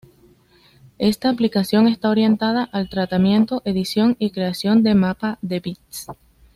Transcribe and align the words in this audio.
Esta 0.97 1.29
aplicación 1.29 1.87
está 1.87 2.09
orientada 2.09 2.63
al 2.73 2.89
tratamiento, 2.89 3.61
edición 3.65 4.15
y 4.17 4.31
creación 4.31 4.81
de 4.81 4.95
mapa 4.95 5.37
de 5.43 5.59
bits. 5.59 6.07